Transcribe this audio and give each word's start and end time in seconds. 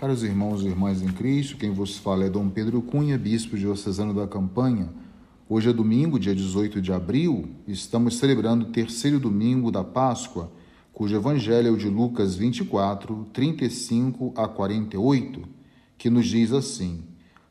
Caros 0.00 0.22
irmãos 0.22 0.62
e 0.62 0.66
irmãs 0.66 1.02
em 1.02 1.08
Cristo, 1.08 1.58
quem 1.58 1.72
vos 1.72 1.98
fala 1.98 2.24
é 2.24 2.30
Dom 2.30 2.48
Pedro 2.48 2.80
Cunha, 2.80 3.18
bispo 3.18 3.58
diocesano 3.58 4.14
da 4.14 4.26
Campanha. 4.26 4.88
Hoje 5.46 5.68
é 5.68 5.74
domingo, 5.74 6.18
dia 6.18 6.34
18 6.34 6.80
de 6.80 6.90
abril, 6.90 7.50
estamos 7.68 8.16
celebrando 8.16 8.64
o 8.64 8.72
terceiro 8.72 9.20
domingo 9.20 9.70
da 9.70 9.84
Páscoa, 9.84 10.50
cujo 10.90 11.14
evangelho 11.14 11.68
é 11.68 11.70
o 11.70 11.76
de 11.76 11.90
Lucas 11.90 12.34
24, 12.34 13.28
35 13.30 14.32
a 14.38 14.48
48, 14.48 15.42
que 15.98 16.08
nos 16.08 16.26
diz 16.26 16.50
assim: 16.50 17.04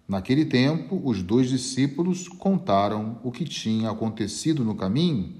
Naquele 0.07 0.43
tempo, 0.43 0.99
os 1.05 1.21
dois 1.21 1.49
discípulos 1.49 2.27
contaram 2.27 3.19
o 3.23 3.31
que 3.31 3.45
tinha 3.45 3.91
acontecido 3.91 4.65
no 4.65 4.73
caminho 4.73 5.35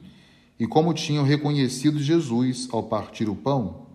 e 0.59 0.67
como 0.67 0.93
tinham 0.93 1.23
reconhecido 1.23 1.97
Jesus 1.97 2.67
ao 2.71 2.83
partir 2.83 3.27
o 3.27 3.35
pão. 3.35 3.88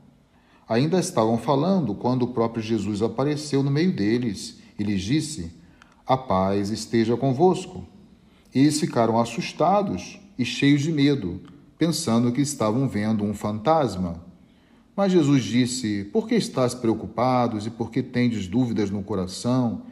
Ainda 0.69 0.99
estavam 0.99 1.37
falando 1.37 1.95
quando 1.95 2.23
o 2.23 2.29
próprio 2.29 2.63
Jesus 2.63 3.03
apareceu 3.03 3.63
no 3.63 3.71
meio 3.71 3.93
deles 3.93 4.59
e 4.79 4.83
lhes 4.83 5.03
disse: 5.03 5.53
A 6.07 6.17
paz 6.17 6.71
esteja 6.71 7.17
convosco. 7.17 7.87
Eles 8.55 8.81
ficaram 8.81 9.21
assustados 9.21 10.19
e 10.39 10.45
cheios 10.45 10.81
de 10.81 10.91
medo, 10.91 11.41
pensando 11.77 12.33
que 12.33 12.41
estavam 12.41 12.89
vendo 12.89 13.25
um 13.25 13.35
fantasma. 13.35 14.25
Mas 14.97 15.13
Jesus 15.13 15.45
disse: 15.45 16.05
Por 16.05 16.27
que 16.27 16.35
estás 16.35 16.75
preocupados 16.75 17.67
e 17.67 17.71
por 17.71 17.91
que 17.91 18.03
tendes 18.03 18.47
dúvidas 18.47 18.91
no 18.91 19.03
coração? 19.03 19.83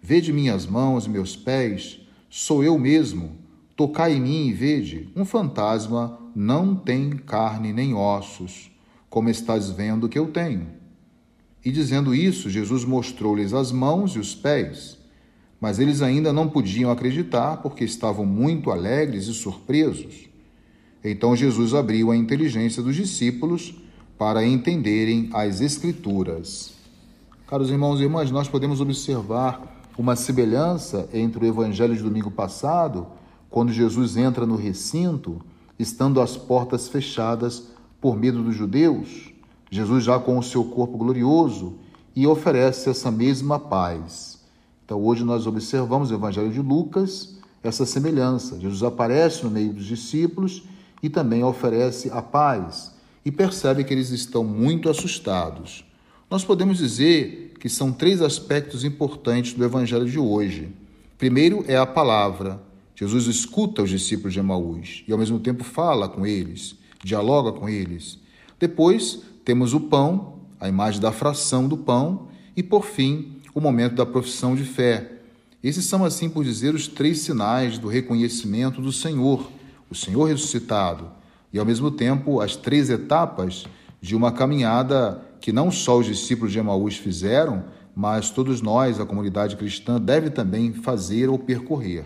Vede 0.00 0.32
minhas 0.32 0.64
mãos 0.64 1.04
e 1.04 1.10
meus 1.10 1.36
pés, 1.36 2.00
sou 2.30 2.64
eu 2.64 2.78
mesmo. 2.78 3.32
Tocai 3.76 4.14
em 4.14 4.20
mim 4.20 4.46
e 4.46 4.52
vede: 4.54 5.10
um 5.14 5.26
fantasma 5.26 6.18
não 6.34 6.74
tem 6.74 7.10
carne 7.10 7.70
nem 7.70 7.92
ossos 7.92 8.71
como 9.12 9.28
estás 9.28 9.68
vendo 9.68 10.08
que 10.08 10.18
eu 10.18 10.28
tenho. 10.28 10.68
E 11.62 11.70
dizendo 11.70 12.14
isso, 12.14 12.48
Jesus 12.48 12.82
mostrou-lhes 12.82 13.52
as 13.52 13.70
mãos 13.70 14.12
e 14.12 14.18
os 14.18 14.34
pés. 14.34 14.96
Mas 15.60 15.78
eles 15.78 16.00
ainda 16.00 16.32
não 16.32 16.48
podiam 16.48 16.90
acreditar 16.90 17.58
porque 17.58 17.84
estavam 17.84 18.24
muito 18.24 18.70
alegres 18.70 19.26
e 19.26 19.34
surpresos. 19.34 20.30
Então 21.04 21.36
Jesus 21.36 21.74
abriu 21.74 22.10
a 22.10 22.16
inteligência 22.16 22.82
dos 22.82 22.96
discípulos 22.96 23.74
para 24.16 24.46
entenderem 24.46 25.28
as 25.34 25.60
Escrituras. 25.60 26.72
Caros 27.46 27.68
irmãos 27.68 28.00
e 28.00 28.04
irmãs, 28.04 28.30
nós 28.30 28.48
podemos 28.48 28.80
observar 28.80 29.82
uma 29.98 30.16
semelhança 30.16 31.06
entre 31.12 31.44
o 31.44 31.46
evangelho 31.46 31.94
de 31.94 32.02
domingo 32.02 32.30
passado, 32.30 33.06
quando 33.50 33.74
Jesus 33.74 34.16
entra 34.16 34.46
no 34.46 34.56
recinto, 34.56 35.38
estando 35.78 36.18
as 36.18 36.34
portas 36.34 36.88
fechadas 36.88 37.71
por 38.02 38.16
medo 38.16 38.42
dos 38.42 38.56
judeus, 38.56 39.32
Jesus 39.70 40.02
já 40.02 40.18
com 40.18 40.36
o 40.36 40.42
seu 40.42 40.64
corpo 40.64 40.98
glorioso 40.98 41.78
e 42.16 42.26
oferece 42.26 42.90
essa 42.90 43.12
mesma 43.12 43.60
paz. 43.60 44.40
Então 44.84 45.00
hoje 45.00 45.22
nós 45.22 45.46
observamos 45.46 46.10
no 46.10 46.16
Evangelho 46.16 46.50
de 46.50 46.60
Lucas 46.60 47.38
essa 47.62 47.86
semelhança. 47.86 48.58
Jesus 48.58 48.82
aparece 48.82 49.44
no 49.44 49.50
meio 49.52 49.72
dos 49.72 49.86
discípulos 49.86 50.64
e 51.00 51.08
também 51.08 51.44
oferece 51.44 52.10
a 52.10 52.20
paz 52.20 52.92
e 53.24 53.30
percebe 53.30 53.84
que 53.84 53.94
eles 53.94 54.10
estão 54.10 54.42
muito 54.42 54.90
assustados. 54.90 55.84
Nós 56.28 56.44
podemos 56.44 56.78
dizer 56.78 57.54
que 57.60 57.68
são 57.68 57.92
três 57.92 58.20
aspectos 58.20 58.82
importantes 58.82 59.54
do 59.54 59.64
Evangelho 59.64 60.06
de 60.06 60.18
hoje. 60.18 60.74
Primeiro 61.16 61.64
é 61.68 61.76
a 61.76 61.86
palavra. 61.86 62.60
Jesus 62.96 63.26
escuta 63.26 63.80
os 63.80 63.90
discípulos 63.90 64.32
de 64.32 64.40
Emaús 64.40 65.04
e 65.06 65.12
ao 65.12 65.18
mesmo 65.18 65.38
tempo 65.38 65.62
fala 65.62 66.08
com 66.08 66.26
eles 66.26 66.81
dialoga 67.02 67.52
com 67.52 67.68
eles. 67.68 68.18
Depois 68.58 69.20
temos 69.44 69.74
o 69.74 69.80
pão, 69.80 70.38
a 70.60 70.68
imagem 70.68 71.00
da 71.00 71.12
fração 71.12 71.66
do 71.66 71.76
pão, 71.76 72.28
e 72.56 72.62
por 72.62 72.84
fim, 72.84 73.36
o 73.54 73.60
momento 73.60 73.94
da 73.94 74.06
profissão 74.06 74.54
de 74.54 74.64
fé. 74.64 75.12
Esses 75.62 75.84
são, 75.84 76.04
assim 76.04 76.28
por 76.28 76.44
dizer, 76.44 76.74
os 76.74 76.88
três 76.88 77.20
sinais 77.20 77.78
do 77.78 77.88
reconhecimento 77.88 78.80
do 78.80 78.92
Senhor, 78.92 79.50
o 79.90 79.94
Senhor 79.94 80.24
ressuscitado, 80.24 81.10
e 81.52 81.58
ao 81.58 81.64
mesmo 81.64 81.90
tempo 81.90 82.40
as 82.40 82.56
três 82.56 82.88
etapas 82.90 83.66
de 84.00 84.16
uma 84.16 84.32
caminhada 84.32 85.22
que 85.40 85.52
não 85.52 85.70
só 85.70 85.98
os 85.98 86.06
discípulos 86.06 86.52
de 86.52 86.58
Emaús 86.58 86.96
fizeram, 86.96 87.64
mas 87.94 88.30
todos 88.30 88.62
nós, 88.62 88.98
a 88.98 89.06
comunidade 89.06 89.56
cristã, 89.56 90.00
deve 90.00 90.30
também 90.30 90.72
fazer 90.72 91.28
ou 91.28 91.38
percorrer. 91.38 92.04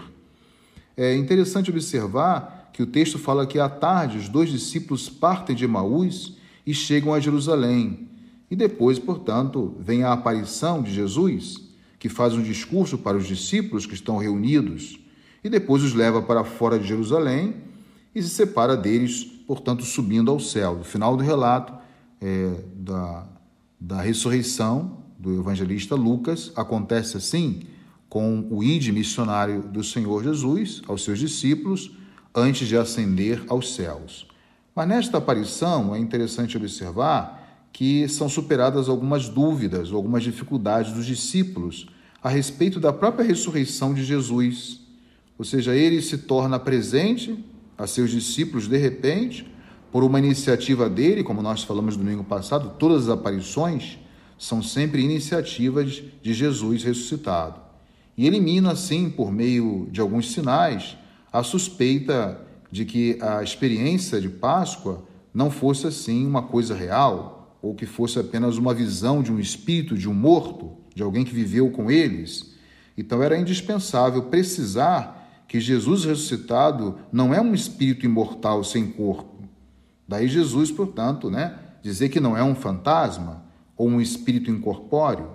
É 0.97 1.15
interessante 1.15 1.71
observar 1.71 2.56
que 2.77 2.83
o 2.83 2.87
texto 2.87 3.19
fala 3.19 3.47
que 3.47 3.59
à 3.59 3.71
tarde 3.71 4.19
os 4.19 4.29
dois 4.29 4.51
discípulos 4.51 5.09
partem 5.09 5.57
de 5.57 5.65
Emaús 5.65 6.37
e 6.67 6.75
chegam 6.75 7.15
a 7.15 7.19
Jerusalém. 7.19 8.07
E 8.51 8.55
depois, 8.55 8.99
portanto, 8.99 9.75
vem 9.81 10.03
a 10.03 10.13
aparição 10.13 10.83
de 10.83 10.93
Jesus, 10.93 11.71
que 11.99 12.11
faz 12.11 12.35
um 12.35 12.43
discurso 12.43 12.99
para 12.99 13.17
os 13.17 13.27
discípulos 13.27 13.87
que 13.87 13.95
estão 13.95 14.19
reunidos, 14.19 15.01
e 15.43 15.49
depois 15.49 15.83
os 15.83 15.95
leva 15.95 16.21
para 16.21 16.45
fora 16.45 16.79
de 16.79 16.87
Jerusalém 16.87 17.55
e 18.15 18.23
se 18.23 18.29
separa 18.29 18.77
deles, 18.77 19.25
portanto, 19.25 19.83
subindo 19.83 20.31
ao 20.31 20.39
céu. 20.39 20.77
No 20.77 20.85
final 20.85 21.17
do 21.17 21.25
relato 21.25 21.73
é, 22.21 22.61
da, 22.75 23.27
da 23.81 24.03
ressurreição 24.03 24.99
do 25.19 25.33
evangelista 25.33 25.95
Lucas, 25.95 26.53
acontece 26.55 27.17
assim 27.17 27.63
com 28.07 28.47
o 28.51 28.63
ide 28.63 28.93
missionário 28.93 29.63
do 29.63 29.83
Senhor 29.83 30.23
Jesus 30.23 30.83
aos 30.87 31.03
seus 31.03 31.19
discípulos 31.19 31.91
antes 32.37 32.69
de 32.69 32.77
ascender 32.77 33.43
aos 33.49 33.75
céus. 33.75 34.29
Mas 34.75 34.87
nesta 34.87 35.17
aparição 35.17 35.95
é 35.95 35.99
interessante 35.99 36.55
observar 36.59 37.67
que 37.73 38.07
são 38.09 38.29
superadas 38.29 38.91
algumas 38.91 39.27
dúvidas, 39.29 39.91
algumas 39.91 40.23
dificuldades 40.23 40.93
dos 40.93 41.07
discípulos 41.07 41.89
a 42.23 42.29
respeito 42.29 42.79
da 42.79 42.93
própria 42.93 43.25
ressurreição 43.25 43.95
de 43.95 44.05
Jesus. 44.05 44.81
Ou 45.39 45.45
seja, 45.45 45.75
ele 45.75 46.03
se 46.03 46.19
torna 46.19 46.59
presente 46.59 47.43
a 47.79 47.87
seus 47.87 48.11
discípulos 48.11 48.69
de 48.69 48.77
repente, 48.77 49.51
por 49.91 50.05
uma 50.05 50.19
iniciativa 50.19 50.91
dele, 50.91 51.23
como 51.23 51.41
nós 51.41 51.63
falamos 51.63 51.97
no 51.97 52.05
domingo 52.05 52.25
passado, 52.25 52.75
todas 52.79 53.05
as 53.05 53.09
aparições 53.09 53.99
são 54.39 54.63
sempre 54.63 55.03
iniciativas 55.03 56.03
de 56.23 56.35
Jesus 56.35 56.83
ressuscitado. 56.83 57.61
E 58.17 58.27
elimina, 58.27 58.73
assim, 58.73 59.09
por 59.09 59.33
meio 59.33 59.89
de 59.91 60.01
alguns 60.01 60.33
sinais, 60.33 60.97
a 61.39 61.43
suspeita 61.43 62.41
de 62.71 62.85
que 62.87 63.19
a 63.21 63.43
experiência 63.43 64.21
de 64.21 64.29
Páscoa 64.29 65.05
não 65.35 65.51
fosse 65.51 65.87
assim 65.87 66.27
uma 66.27 66.43
coisa 66.43 66.75
real, 66.75 67.59
ou 67.61 67.75
que 67.75 67.85
fosse 67.85 68.19
apenas 68.19 68.57
uma 68.57 68.73
visão 68.73 69.23
de 69.23 69.31
um 69.31 69.39
espírito 69.39 69.99
de 69.99 70.09
um 70.09 70.15
morto, 70.15 70.73
de 70.95 71.03
alguém 71.03 71.25
que 71.25 71.35
viveu 71.35 71.71
com 71.71 71.91
eles. 71.91 72.55
Então 72.97 73.23
era 73.23 73.37
indispensável 73.37 74.23
precisar 74.25 75.45
que 75.47 75.61
Jesus 75.61 76.07
ressuscitado 76.07 76.99
não 77.13 77.35
é 77.35 77.41
um 77.41 77.55
espírito 77.55 78.07
imortal 78.07 78.65
sem 78.65 78.87
corpo. 78.87 79.45
Daí 80.09 80.29
Jesus, 80.29 80.71
portanto, 80.71 81.31
né, 81.31 81.59
dizer 81.83 82.09
que 82.09 82.19
não 82.19 82.35
é 82.35 82.43
um 82.43 82.55
fantasma 82.55 83.45
ou 83.77 83.89
um 83.89 84.01
espírito 84.01 84.51
incorpóreo. 84.51 85.31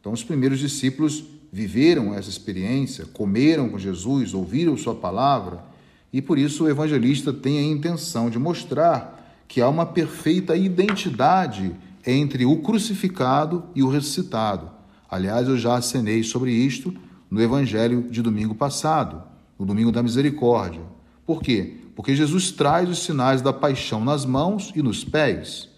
Então 0.00 0.12
os 0.12 0.24
primeiros 0.24 0.58
discípulos 0.58 1.24
viveram 1.52 2.14
essa 2.14 2.28
experiência, 2.28 3.06
comeram 3.06 3.68
com 3.68 3.78
Jesus, 3.78 4.34
ouviram 4.34 4.76
Sua 4.76 4.94
palavra, 4.94 5.64
e 6.12 6.22
por 6.22 6.38
isso 6.38 6.64
o 6.64 6.68
evangelista 6.68 7.32
tem 7.32 7.58
a 7.58 7.62
intenção 7.62 8.30
de 8.30 8.38
mostrar 8.38 9.44
que 9.48 9.60
há 9.60 9.68
uma 9.68 9.86
perfeita 9.86 10.56
identidade 10.56 11.74
entre 12.06 12.44
o 12.44 12.58
crucificado 12.58 13.64
e 13.74 13.82
o 13.82 13.88
ressuscitado. 13.88 14.70
Aliás, 15.10 15.48
eu 15.48 15.56
já 15.56 15.76
acenei 15.76 16.22
sobre 16.22 16.52
isto 16.52 16.94
no 17.30 17.40
evangelho 17.40 18.02
de 18.10 18.22
domingo 18.22 18.54
passado, 18.54 19.22
no 19.58 19.66
domingo 19.66 19.92
da 19.92 20.02
misericórdia. 20.02 20.82
Por 21.24 21.42
quê? 21.42 21.76
Porque 21.94 22.14
Jesus 22.14 22.50
traz 22.50 22.88
os 22.88 23.00
sinais 23.00 23.40
da 23.40 23.52
paixão 23.52 24.04
nas 24.04 24.24
mãos 24.24 24.72
e 24.74 24.82
nos 24.82 25.04
pés. 25.04 25.68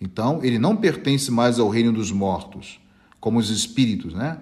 Então, 0.00 0.40
ele 0.42 0.58
não 0.58 0.76
pertence 0.76 1.30
mais 1.30 1.58
ao 1.58 1.68
reino 1.68 1.92
dos 1.92 2.10
mortos, 2.10 2.80
como 3.20 3.38
os 3.38 3.50
espíritos, 3.50 4.14
né? 4.14 4.38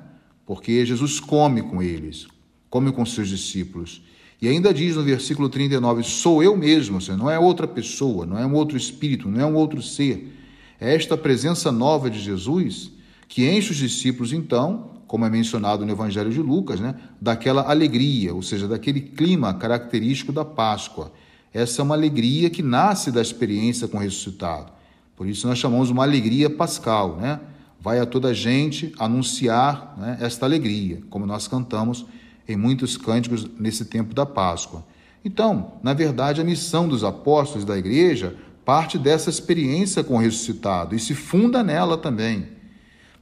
Porque 0.46 0.86
Jesus 0.86 1.18
come 1.18 1.60
com 1.60 1.82
eles, 1.82 2.28
come 2.70 2.92
com 2.92 3.04
seus 3.04 3.28
discípulos. 3.28 4.00
E 4.40 4.46
ainda 4.46 4.72
diz 4.72 4.94
no 4.94 5.02
versículo 5.02 5.48
39: 5.48 6.04
Sou 6.04 6.42
eu 6.42 6.56
mesmo, 6.56 7.00
seja, 7.00 7.16
não 7.16 7.28
é 7.28 7.38
outra 7.38 7.66
pessoa, 7.66 8.24
não 8.24 8.38
é 8.38 8.46
um 8.46 8.54
outro 8.54 8.76
espírito, 8.76 9.28
não 9.28 9.40
é 9.40 9.46
um 9.46 9.56
outro 9.56 9.82
ser. 9.82 10.32
É 10.80 10.94
esta 10.94 11.16
presença 11.16 11.72
nova 11.72 12.08
de 12.08 12.20
Jesus 12.20 12.92
que 13.28 13.48
enche 13.50 13.72
os 13.72 13.76
discípulos, 13.76 14.32
então, 14.32 14.90
como 15.06 15.24
é 15.24 15.30
mencionado 15.30 15.84
no 15.84 15.90
Evangelho 15.90 16.30
de 16.30 16.40
Lucas, 16.40 16.78
né, 16.78 16.94
daquela 17.20 17.68
alegria, 17.68 18.32
ou 18.32 18.42
seja, 18.42 18.68
daquele 18.68 19.00
clima 19.00 19.52
característico 19.52 20.32
da 20.32 20.44
Páscoa. 20.44 21.12
Essa 21.52 21.80
é 21.80 21.84
uma 21.84 21.94
alegria 21.94 22.50
que 22.50 22.62
nasce 22.62 23.10
da 23.10 23.20
experiência 23.20 23.88
com 23.88 23.96
o 23.96 24.00
ressuscitado. 24.00 24.70
Por 25.16 25.26
isso 25.26 25.48
nós 25.48 25.58
chamamos 25.58 25.90
uma 25.90 26.04
alegria 26.04 26.50
pascal, 26.50 27.16
né? 27.16 27.40
Vai 27.80 27.98
a 27.98 28.06
toda 28.06 28.34
gente 28.34 28.92
anunciar 28.98 29.94
né, 29.98 30.18
esta 30.20 30.46
alegria, 30.46 31.00
como 31.10 31.26
nós 31.26 31.46
cantamos 31.46 32.06
em 32.48 32.56
muitos 32.56 32.96
cânticos 32.96 33.46
nesse 33.58 33.84
tempo 33.84 34.14
da 34.14 34.24
Páscoa. 34.24 34.84
Então, 35.24 35.72
na 35.82 35.92
verdade, 35.92 36.40
a 36.40 36.44
missão 36.44 36.88
dos 36.88 37.02
apóstolos 37.02 37.64
da 37.64 37.76
igreja 37.76 38.36
parte 38.64 38.98
dessa 38.98 39.30
experiência 39.30 40.02
com 40.02 40.14
o 40.14 40.18
ressuscitado 40.18 40.94
e 40.94 40.98
se 40.98 41.14
funda 41.14 41.62
nela 41.62 41.96
também. 41.96 42.48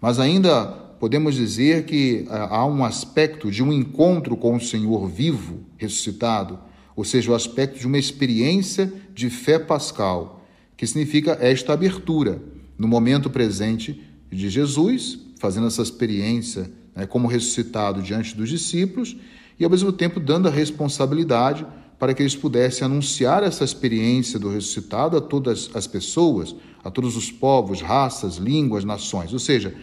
Mas 0.00 0.18
ainda 0.18 0.66
podemos 0.98 1.34
dizer 1.34 1.84
que 1.84 2.26
há 2.30 2.64
um 2.64 2.84
aspecto 2.84 3.50
de 3.50 3.62
um 3.62 3.72
encontro 3.72 4.36
com 4.36 4.56
o 4.56 4.60
Senhor 4.60 5.06
vivo, 5.08 5.60
ressuscitado, 5.76 6.58
ou 6.96 7.04
seja, 7.04 7.30
o 7.30 7.34
aspecto 7.34 7.78
de 7.78 7.86
uma 7.86 7.98
experiência 7.98 8.92
de 9.14 9.28
fé 9.28 9.58
pascal, 9.58 10.46
que 10.76 10.86
significa 10.86 11.36
esta 11.40 11.72
abertura 11.72 12.40
no 12.78 12.88
momento 12.88 13.28
presente 13.28 14.02
de 14.34 14.50
Jesus, 14.50 15.18
fazendo 15.38 15.66
essa 15.66 15.82
experiência 15.82 16.70
né, 16.94 17.06
como 17.06 17.28
ressuscitado 17.28 18.02
diante 18.02 18.36
dos 18.36 18.48
discípulos 18.48 19.16
e, 19.58 19.64
ao 19.64 19.70
mesmo 19.70 19.92
tempo, 19.92 20.20
dando 20.20 20.48
a 20.48 20.50
responsabilidade 20.50 21.66
para 21.98 22.12
que 22.12 22.22
eles 22.22 22.36
pudessem 22.36 22.84
anunciar 22.84 23.42
essa 23.42 23.64
experiência 23.64 24.38
do 24.38 24.50
ressuscitado 24.50 25.16
a 25.16 25.20
todas 25.20 25.70
as 25.74 25.86
pessoas, 25.86 26.54
a 26.82 26.90
todos 26.90 27.16
os 27.16 27.30
povos, 27.30 27.80
raças, 27.80 28.36
línguas, 28.36 28.84
nações. 28.84 29.32
Ou 29.32 29.38
seja, 29.38 29.74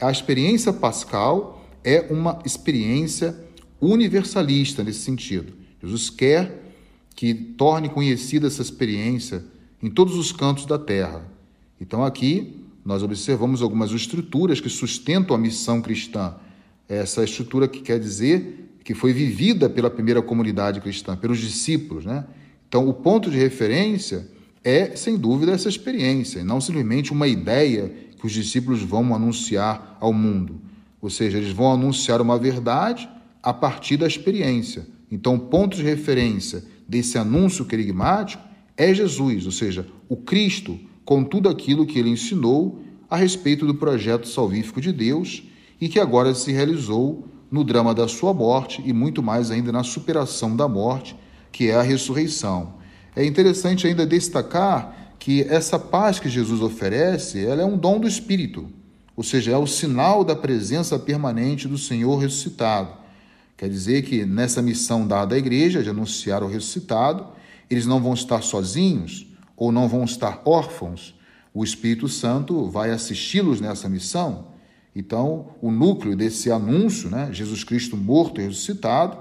a 0.00 0.10
experiência 0.10 0.72
pascal 0.72 1.66
é 1.82 2.06
uma 2.10 2.38
experiência 2.44 3.34
universalista 3.80 4.82
nesse 4.82 5.00
sentido. 5.00 5.52
Jesus 5.82 6.10
quer 6.10 6.62
que 7.14 7.34
torne 7.34 7.88
conhecida 7.88 8.46
essa 8.46 8.62
experiência 8.62 9.44
em 9.82 9.90
todos 9.90 10.16
os 10.16 10.32
cantos 10.32 10.66
da 10.66 10.78
terra. 10.78 11.26
Então, 11.80 12.04
aqui 12.04 12.63
nós 12.84 13.02
observamos 13.02 13.62
algumas 13.62 13.90
estruturas 13.90 14.60
que 14.60 14.68
sustentam 14.68 15.34
a 15.34 15.38
missão 15.38 15.80
cristã. 15.80 16.34
Essa 16.88 17.24
estrutura 17.24 17.66
que 17.66 17.80
quer 17.80 17.98
dizer 17.98 18.78
que 18.84 18.94
foi 18.94 19.12
vivida 19.12 19.70
pela 19.70 19.88
primeira 19.88 20.20
comunidade 20.20 20.80
cristã, 20.80 21.16
pelos 21.16 21.38
discípulos. 21.38 22.04
Né? 22.04 22.24
Então, 22.68 22.86
o 22.86 22.92
ponto 22.92 23.30
de 23.30 23.38
referência 23.38 24.28
é, 24.64 24.96
sem 24.96 25.18
dúvida, 25.18 25.52
essa 25.52 25.68
experiência, 25.68 26.42
não 26.42 26.58
simplesmente 26.58 27.12
uma 27.12 27.28
ideia 27.28 27.92
que 28.18 28.26
os 28.26 28.32
discípulos 28.32 28.82
vão 28.82 29.14
anunciar 29.14 29.98
ao 30.00 30.12
mundo. 30.12 30.58
Ou 31.02 31.10
seja, 31.10 31.36
eles 31.36 31.50
vão 31.50 31.70
anunciar 31.70 32.22
uma 32.22 32.38
verdade 32.38 33.06
a 33.42 33.52
partir 33.52 33.98
da 33.98 34.06
experiência. 34.06 34.86
Então, 35.10 35.34
o 35.34 35.38
ponto 35.38 35.76
de 35.76 35.82
referência 35.82 36.64
desse 36.88 37.18
anúncio 37.18 37.66
querigmático 37.66 38.42
é 38.74 38.92
Jesus, 38.94 39.44
ou 39.44 39.52
seja, 39.52 39.86
o 40.08 40.16
Cristo, 40.16 40.80
com 41.04 41.22
tudo 41.22 41.48
aquilo 41.48 41.86
que 41.86 41.98
ele 41.98 42.10
ensinou 42.10 42.80
a 43.10 43.16
respeito 43.16 43.66
do 43.66 43.74
projeto 43.74 44.26
salvífico 44.26 44.80
de 44.80 44.92
Deus 44.92 45.42
e 45.80 45.88
que 45.88 46.00
agora 46.00 46.34
se 46.34 46.50
realizou 46.52 47.28
no 47.50 47.62
drama 47.62 47.94
da 47.94 48.08
sua 48.08 48.32
morte 48.32 48.82
e 48.84 48.92
muito 48.92 49.22
mais 49.22 49.50
ainda 49.50 49.70
na 49.70 49.84
superação 49.84 50.56
da 50.56 50.66
morte, 50.66 51.14
que 51.52 51.68
é 51.68 51.74
a 51.76 51.82
ressurreição. 51.82 52.74
É 53.14 53.24
interessante 53.24 53.86
ainda 53.86 54.06
destacar 54.06 55.14
que 55.18 55.42
essa 55.42 55.78
paz 55.78 56.18
que 56.18 56.28
Jesus 56.28 56.60
oferece, 56.60 57.44
ela 57.44 57.62
é 57.62 57.64
um 57.64 57.78
dom 57.78 58.00
do 58.00 58.08
Espírito, 58.08 58.68
ou 59.16 59.22
seja, 59.22 59.52
é 59.52 59.56
o 59.56 59.66
sinal 59.66 60.24
da 60.24 60.34
presença 60.34 60.98
permanente 60.98 61.68
do 61.68 61.78
Senhor 61.78 62.16
ressuscitado. 62.16 63.04
Quer 63.56 63.68
dizer 63.68 64.02
que 64.02 64.26
nessa 64.26 64.60
missão 64.60 65.06
dada 65.06 65.36
à 65.36 65.38
igreja 65.38 65.82
de 65.82 65.88
anunciar 65.88 66.42
o 66.42 66.48
ressuscitado, 66.48 67.28
eles 67.70 67.86
não 67.86 68.02
vão 68.02 68.14
estar 68.14 68.42
sozinhos 68.42 69.32
ou 69.56 69.72
não 69.72 69.88
vão 69.88 70.04
estar 70.04 70.42
órfãos. 70.44 71.14
O 71.52 71.62
Espírito 71.62 72.08
Santo 72.08 72.68
vai 72.68 72.90
assisti-los 72.90 73.60
nessa 73.60 73.88
missão 73.88 74.54
então, 74.94 75.48
o 75.60 75.72
núcleo 75.72 76.16
desse 76.16 76.52
anúncio, 76.52 77.10
né, 77.10 77.28
Jesus 77.32 77.64
Cristo 77.64 77.96
morto 77.96 78.40
e 78.40 78.44
ressuscitado, 78.44 79.18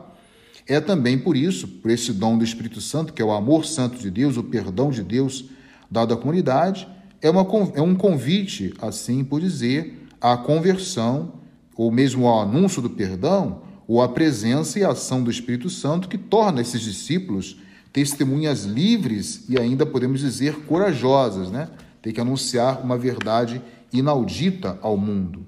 é 0.68 0.80
também 0.80 1.18
por 1.18 1.36
isso, 1.36 1.68
por 1.68 1.90
esse 1.90 2.14
dom 2.14 2.38
do 2.38 2.44
Espírito 2.44 2.80
Santo, 2.80 3.12
que 3.12 3.22
é 3.22 3.26
o 3.26 3.32
amor 3.32 3.66
santo 3.66 3.98
de 3.98 4.10
Deus, 4.10 4.38
o 4.38 4.44
perdão 4.44 4.92
de 4.92 5.04
Deus 5.04 5.46
dado 5.90 6.14
à 6.14 6.18
comunidade, 6.18 6.88
é, 7.22 7.30
uma, 7.30 7.46
é 7.74 7.82
um 7.82 7.96
convite, 7.96 8.74
assim 8.82 9.24
por 9.24 9.42
dizer, 9.42 10.08
à 10.22 10.38
conversão, 10.38 11.34
ou 11.76 11.92
mesmo 11.92 12.28
ao 12.28 12.42
anúncio 12.42 12.82
do 12.82 12.90
perdão, 12.90 13.64
ou 13.88 14.02
à 14.02 14.08
presença 14.08 14.80
e 14.80 14.84
ação 14.84 15.24
do 15.24 15.32
Espírito 15.32 15.70
Santo, 15.70 16.08
que 16.08 16.18
torna 16.18 16.62
esses 16.62 16.82
discípulos 16.82 17.58
testemunhas 17.94 18.64
livres 18.64 19.46
e 19.48 19.58
ainda 19.58 19.86
podemos 19.86 20.20
dizer 20.20 20.66
corajosas, 20.66 21.52
né? 21.52 21.70
Tem 22.02 22.12
que 22.12 22.20
anunciar 22.20 22.82
uma 22.84 22.98
verdade 22.98 23.62
inaudita 23.94 24.80
ao 24.82 24.98
mundo. 24.98 25.46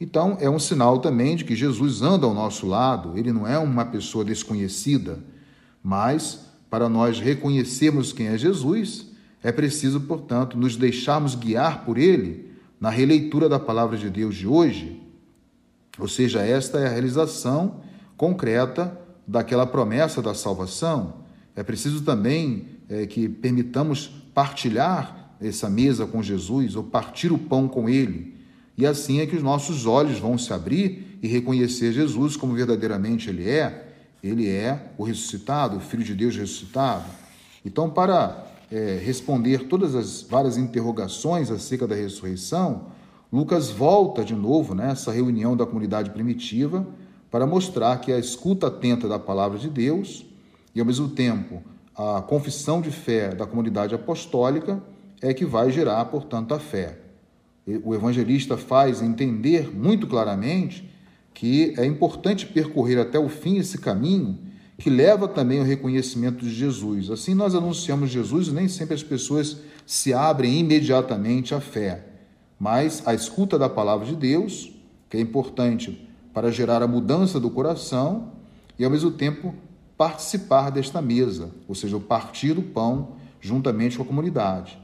Então, 0.00 0.36
é 0.40 0.50
um 0.50 0.58
sinal 0.58 0.98
também 0.98 1.36
de 1.36 1.44
que 1.44 1.54
Jesus 1.54 2.02
anda 2.02 2.26
ao 2.26 2.34
nosso 2.34 2.66
lado, 2.66 3.16
ele 3.16 3.30
não 3.30 3.46
é 3.46 3.58
uma 3.58 3.84
pessoa 3.84 4.24
desconhecida, 4.24 5.20
mas 5.80 6.46
para 6.68 6.88
nós 6.88 7.20
reconhecermos 7.20 8.12
quem 8.12 8.28
é 8.28 8.38
Jesus, 8.38 9.06
é 9.42 9.52
preciso, 9.52 10.00
portanto, 10.00 10.56
nos 10.56 10.76
deixarmos 10.76 11.34
guiar 11.34 11.84
por 11.84 11.98
ele 11.98 12.50
na 12.80 12.90
releitura 12.90 13.48
da 13.48 13.60
palavra 13.60 13.96
de 13.96 14.08
Deus 14.08 14.34
de 14.34 14.46
hoje. 14.46 15.00
Ou 15.98 16.08
seja, 16.08 16.40
esta 16.40 16.80
é 16.80 16.86
a 16.86 16.90
realização 16.90 17.82
concreta 18.16 18.98
daquela 19.26 19.66
promessa 19.66 20.22
da 20.22 20.34
salvação. 20.34 21.21
É 21.54 21.62
preciso 21.62 22.02
também 22.02 22.66
é, 22.88 23.06
que 23.06 23.28
permitamos 23.28 24.10
partilhar 24.34 25.36
essa 25.40 25.68
mesa 25.68 26.06
com 26.06 26.22
Jesus 26.22 26.76
ou 26.76 26.84
partir 26.84 27.32
o 27.32 27.38
pão 27.38 27.68
com 27.68 27.88
ele 27.88 28.32
e 28.76 28.86
assim 28.86 29.20
é 29.20 29.26
que 29.26 29.36
os 29.36 29.42
nossos 29.42 29.86
olhos 29.86 30.18
vão 30.18 30.38
se 30.38 30.52
abrir 30.52 31.18
e 31.22 31.28
reconhecer 31.28 31.92
Jesus 31.92 32.36
como 32.36 32.54
verdadeiramente 32.54 33.28
Ele 33.28 33.48
é. 33.48 33.90
Ele 34.22 34.48
é 34.48 34.92
o 34.96 35.04
ressuscitado, 35.04 35.76
o 35.76 35.80
Filho 35.80 36.04
de 36.04 36.14
Deus 36.14 36.36
ressuscitado. 36.36 37.04
Então, 37.64 37.90
para 37.90 38.46
é, 38.70 39.00
responder 39.04 39.64
todas 39.64 39.94
as 39.94 40.22
várias 40.22 40.56
interrogações 40.56 41.50
acerca 41.50 41.86
da 41.86 41.94
ressurreição, 41.94 42.86
Lucas 43.32 43.70
volta 43.70 44.24
de 44.24 44.34
novo 44.34 44.74
nessa 44.74 45.10
né, 45.10 45.16
reunião 45.16 45.56
da 45.56 45.66
comunidade 45.66 46.10
primitiva 46.10 46.86
para 47.30 47.46
mostrar 47.46 47.98
que 47.98 48.12
a 48.12 48.18
escuta 48.18 48.68
atenta 48.68 49.08
da 49.08 49.18
palavra 49.18 49.58
de 49.58 49.68
Deus 49.68 50.24
e, 50.74 50.80
ao 50.80 50.86
mesmo 50.86 51.08
tempo, 51.08 51.62
a 51.94 52.22
confissão 52.22 52.80
de 52.80 52.90
fé 52.90 53.34
da 53.34 53.46
comunidade 53.46 53.94
apostólica 53.94 54.82
é 55.20 55.32
que 55.32 55.44
vai 55.44 55.70
gerar, 55.70 56.04
portanto, 56.06 56.54
a 56.54 56.58
fé 56.58 57.02
o 57.84 57.94
evangelista 57.94 58.56
faz 58.56 59.00
entender 59.00 59.74
muito 59.74 60.06
claramente 60.06 60.88
que 61.32 61.74
é 61.78 61.86
importante 61.86 62.46
percorrer 62.46 62.98
até 62.98 63.18
o 63.18 63.28
fim 63.28 63.56
esse 63.56 63.78
caminho 63.78 64.38
que 64.76 64.90
leva 64.90 65.28
também 65.28 65.60
ao 65.60 65.64
reconhecimento 65.64 66.44
de 66.44 66.52
Jesus. 66.52 67.08
Assim, 67.08 67.34
nós 67.34 67.54
anunciamos 67.54 68.10
Jesus 68.10 68.48
e 68.48 68.52
nem 68.52 68.68
sempre 68.68 68.94
as 68.94 69.02
pessoas 69.02 69.58
se 69.86 70.12
abrem 70.12 70.58
imediatamente 70.58 71.54
à 71.54 71.60
fé, 71.60 72.04
mas 72.58 73.02
a 73.06 73.14
escuta 73.14 73.58
da 73.58 73.68
palavra 73.68 74.06
de 74.06 74.16
Deus, 74.16 74.72
que 75.08 75.16
é 75.16 75.20
importante 75.20 76.08
para 76.34 76.50
gerar 76.50 76.82
a 76.82 76.88
mudança 76.88 77.38
do 77.38 77.50
coração 77.50 78.32
e, 78.78 78.84
ao 78.84 78.90
mesmo 78.90 79.12
tempo, 79.12 79.54
participar 80.02 80.70
desta 80.70 81.00
mesa, 81.00 81.52
ou 81.68 81.76
seja, 81.76 81.96
o 81.96 82.00
partir 82.00 82.54
do 82.54 82.62
pão 82.62 83.12
juntamente 83.40 83.96
com 83.96 84.02
a 84.02 84.06
comunidade. 84.06 84.76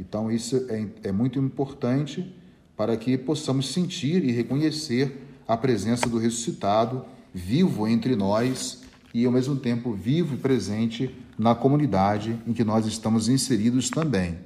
Então, 0.00 0.32
isso 0.32 0.66
é, 0.68 0.84
é 1.04 1.12
muito 1.12 1.38
importante 1.38 2.34
para 2.76 2.96
que 2.96 3.16
possamos 3.16 3.72
sentir 3.72 4.24
e 4.24 4.32
reconhecer 4.32 5.28
a 5.46 5.56
presença 5.56 6.08
do 6.08 6.18
ressuscitado 6.18 7.04
vivo 7.32 7.86
entre 7.86 8.16
nós 8.16 8.82
e, 9.14 9.24
ao 9.24 9.30
mesmo 9.30 9.54
tempo, 9.54 9.92
vivo 9.92 10.34
e 10.34 10.38
presente 10.38 11.14
na 11.38 11.54
comunidade 11.54 12.36
em 12.44 12.52
que 12.52 12.64
nós 12.64 12.84
estamos 12.84 13.28
inseridos 13.28 13.88
também. 13.88 14.40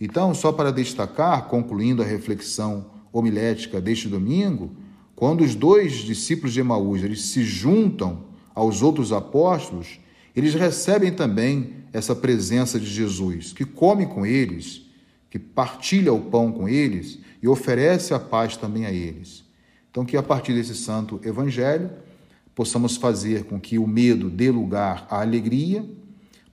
Então, 0.00 0.34
só 0.34 0.50
para 0.50 0.72
destacar, 0.72 1.44
concluindo 1.44 2.02
a 2.02 2.04
reflexão 2.04 2.86
homilética 3.12 3.80
deste 3.80 4.08
domingo, 4.08 4.72
quando 5.14 5.44
os 5.44 5.54
dois 5.54 5.98
discípulos 5.98 6.52
de 6.52 6.58
Emaús 6.58 7.04
eles 7.04 7.26
se 7.26 7.44
juntam 7.44 8.29
aos 8.54 8.82
outros 8.82 9.12
apóstolos, 9.12 10.00
eles 10.34 10.54
recebem 10.54 11.12
também 11.12 11.74
essa 11.92 12.14
presença 12.14 12.78
de 12.78 12.86
Jesus, 12.86 13.52
que 13.52 13.64
come 13.64 14.06
com 14.06 14.24
eles, 14.24 14.82
que 15.28 15.38
partilha 15.38 16.12
o 16.12 16.20
pão 16.20 16.52
com 16.52 16.68
eles 16.68 17.18
e 17.42 17.48
oferece 17.48 18.14
a 18.14 18.18
paz 18.18 18.56
também 18.56 18.86
a 18.86 18.92
eles. 18.92 19.44
Então, 19.90 20.04
que 20.04 20.16
a 20.16 20.22
partir 20.22 20.54
desse 20.54 20.74
santo 20.74 21.20
evangelho 21.24 21.90
possamos 22.54 22.96
fazer 22.96 23.44
com 23.44 23.58
que 23.58 23.78
o 23.78 23.86
medo 23.86 24.28
dê 24.28 24.50
lugar 24.50 25.06
à 25.10 25.20
alegria, 25.20 25.84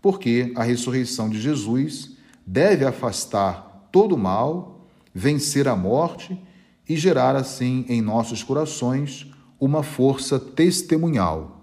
porque 0.01 0.51
a 0.55 0.63
ressurreição 0.63 1.29
de 1.29 1.39
Jesus 1.39 2.15
deve 2.45 2.85
afastar 2.85 3.89
todo 3.91 4.15
o 4.15 4.17
mal, 4.17 4.87
vencer 5.13 5.67
a 5.67 5.75
morte 5.75 6.39
e 6.87 6.95
gerar 6.95 7.35
assim 7.35 7.85
em 7.89 8.01
nossos 8.01 8.41
corações 8.41 9.27
uma 9.59 9.83
força 9.83 10.39
testemunhal. 10.39 11.56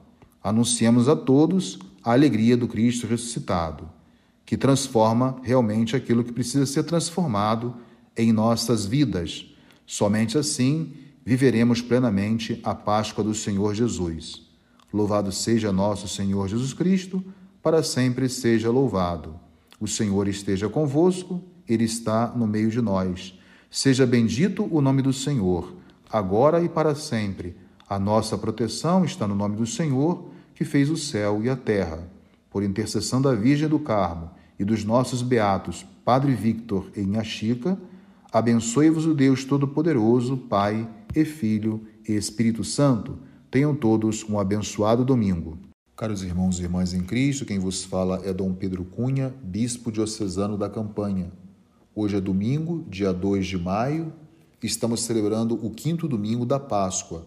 Anunciemos 0.44 1.08
a 1.08 1.16
todos 1.16 1.78
a 2.04 2.12
alegria 2.12 2.56
do 2.56 2.68
Cristo 2.68 3.06
ressuscitado 3.06 3.90
que 4.44 4.58
transforma 4.58 5.38
realmente 5.42 5.96
aquilo 5.96 6.22
que 6.22 6.30
precisa 6.30 6.66
ser 6.66 6.82
transformado 6.84 7.74
em 8.14 8.30
nossas 8.30 8.84
vidas. 8.84 9.46
Somente 9.86 10.36
assim 10.36 10.92
viveremos 11.24 11.80
plenamente 11.80 12.60
a 12.62 12.74
Páscoa 12.74 13.24
do 13.24 13.34
Senhor 13.34 13.74
Jesus. 13.74 14.42
Louvado 14.92 15.32
seja 15.32 15.72
nosso 15.72 16.06
Senhor 16.06 16.46
Jesus 16.46 16.74
Cristo, 16.74 17.24
para 17.62 17.82
sempre 17.82 18.28
seja 18.28 18.70
louvado. 18.70 19.34
O 19.80 19.88
Senhor 19.88 20.28
esteja 20.28 20.68
convosco, 20.68 21.42
Ele 21.66 21.84
está 21.84 22.28
no 22.36 22.46
meio 22.46 22.70
de 22.70 22.82
nós. 22.82 23.38
Seja 23.70 24.06
bendito 24.06 24.68
o 24.70 24.82
nome 24.82 25.00
do 25.00 25.12
Senhor 25.12 25.74
agora 26.14 26.62
e 26.62 26.68
para 26.68 26.94
sempre. 26.94 27.56
A 27.88 27.98
nossa 27.98 28.38
proteção 28.38 29.04
está 29.04 29.26
no 29.26 29.34
nome 29.34 29.56
do 29.56 29.66
Senhor, 29.66 30.30
que 30.54 30.64
fez 30.64 30.88
o 30.90 30.96
céu 30.96 31.42
e 31.42 31.49
a 31.49 31.56
terra. 31.56 32.08
Por 32.50 32.62
intercessão 32.62 33.20
da 33.20 33.34
Virgem 33.34 33.68
do 33.68 33.78
Carmo 33.78 34.30
e 34.58 34.64
dos 34.64 34.84
nossos 34.84 35.23
beatos 35.23 35.84
Padre 36.04 36.34
Victor 36.34 36.90
e 36.94 37.00
Inhaxica, 37.00 37.78
abençoe-vos 38.32 39.06
o 39.06 39.14
Deus 39.14 39.44
Todo-Poderoso, 39.44 40.37
Pai 40.37 40.88
e 41.14 41.25
Filho 41.25 41.87
e 42.08 42.12
Espírito 42.12 42.62
Santo. 42.62 43.18
Tenham 43.50 43.75
todos 43.75 44.23
um 44.28 44.38
abençoado 44.38 45.04
domingo. 45.04 45.58
Caros 45.96 46.23
irmãos 46.23 46.58
e 46.58 46.62
irmãs 46.62 46.92
em 46.92 47.02
Cristo, 47.02 47.44
quem 47.44 47.58
vos 47.58 47.84
fala 47.84 48.20
é 48.25 48.32
Dom 48.32 48.52
Pedro 48.52 48.84
Cunha, 48.84 49.34
bispo 49.42 49.90
diocesano 49.90 50.58
da 50.58 50.68
Campanha. 50.68 51.32
Hoje 51.94 52.16
é 52.16 52.20
domingo, 52.20 52.84
dia 52.88 53.12
2 53.12 53.46
de 53.46 53.56
maio, 53.56 54.12
estamos 54.61 55.02
celebrando 55.02 55.54
o 55.54 55.70
quinto 55.70 56.08
domingo 56.08 56.44
da 56.44 56.58
Páscoa, 56.58 57.26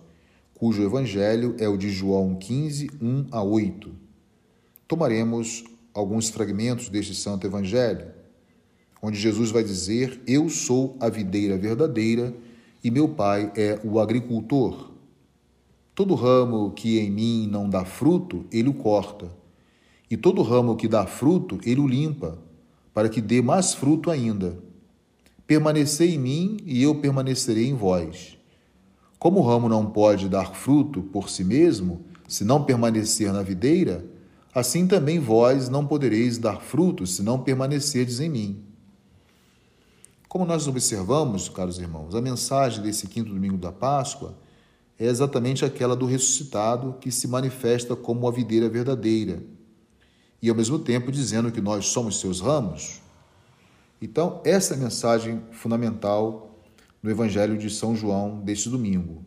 cujo 0.58 0.82
evangelho 0.82 1.56
é 1.60 1.70
o 1.70 1.78
de 1.78 1.92
João 1.92 2.34
15, 2.34 2.90
1 3.00 3.28
a 3.30 3.44
8. 3.44 3.92
Tomaremos 4.88 5.64
alguns 5.94 6.30
fragmentos 6.30 6.90
deste 6.90 7.14
santo 7.14 7.46
evangelho, 7.46 8.08
onde 9.00 9.20
Jesus 9.20 9.52
vai 9.52 9.64
dizer: 9.64 10.20
Eu 10.26 10.50
sou 10.50 10.98
a 11.00 11.10
videira 11.10 11.60
verdadeira 11.60 12.34
e 12.84 12.90
meu 12.90 13.08
pai 13.08 13.52
é 13.56 13.80
o 13.84 14.00
agricultor. 14.00 14.94
Todo 15.94 16.16
ramo 16.16 16.72
que 16.72 16.98
em 17.00 17.12
mim 17.12 17.48
não 17.52 17.70
dá 17.70 17.86
fruto, 17.86 18.46
ele 18.52 18.70
o 18.70 18.74
corta, 18.74 19.30
e 20.10 20.18
todo 20.18 20.42
ramo 20.42 20.76
que 20.76 20.88
dá 20.88 21.06
fruto, 21.06 21.60
ele 21.64 21.82
o 21.82 21.88
limpa, 21.88 22.40
para 22.96 23.10
que 23.10 23.22
dê 23.22 23.44
mais 23.44 23.76
fruto 23.76 24.10
ainda. 24.10 24.58
Permanecei 25.46 26.16
em 26.16 26.20
mim 26.20 26.58
e 26.66 26.82
eu 26.82 26.96
permanecerei 26.96 27.68
em 27.68 27.76
vós. 27.76 28.37
Como 29.19 29.39
o 29.39 29.43
ramo 29.43 29.67
não 29.67 29.86
pode 29.86 30.29
dar 30.29 30.53
fruto 30.53 31.01
por 31.01 31.29
si 31.29 31.43
mesmo, 31.43 32.05
se 32.27 32.43
não 32.43 32.63
permanecer 32.63 33.33
na 33.33 33.41
videira, 33.41 34.05
assim 34.53 34.88
também 34.88 35.19
vós 35.19 35.69
não 35.69 35.86
podereis 35.86 36.38
dar 36.38 36.62
fruto 36.62 37.07
se 37.07 37.24
não 37.24 37.39
permanecerdes 37.39 38.19
em 38.19 38.29
mim. 38.29 38.63
Como 40.27 40.45
nós 40.45 40.67
observamos, 40.67 41.50
caros 41.50 41.79
irmãos, 41.79 42.13
a 42.13 42.21
mensagem 42.21 42.83
desse 42.83 43.07
quinto 43.07 43.33
domingo 43.33 43.57
da 43.57 43.71
Páscoa 43.71 44.36
é 45.00 45.05
exatamente 45.05 45.63
aquela 45.63 45.95
do 45.95 46.05
ressuscitado 46.05 46.95
que 47.00 47.12
se 47.12 47.27
manifesta 47.27 47.95
como 47.95 48.27
a 48.27 48.31
videira 48.31 48.67
verdadeira 48.67 49.41
e 50.41 50.50
ao 50.50 50.55
mesmo 50.55 50.77
tempo 50.79 51.12
dizendo 51.12 51.51
que 51.51 51.62
nós 51.62 51.88
somos 51.88 52.19
seus 52.19 52.39
ramos. 52.39 53.01
Então, 54.01 54.41
essa 54.43 54.74
é 54.74 54.77
a 54.77 54.79
mensagem 54.79 55.41
fundamental 55.51 56.47
no 57.01 57.10
Evangelho 57.10 57.58
de 57.58 57.70
São 57.70 57.96
João 57.96 58.39
deste 58.42 58.70
domingo. 58.70 59.24